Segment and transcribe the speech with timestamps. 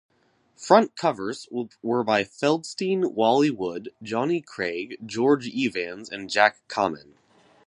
[0.55, 1.47] Front covers
[1.83, 7.13] were by Feldstein, Wally Wood, Johnny Craig, George Evans and Jack Kamen.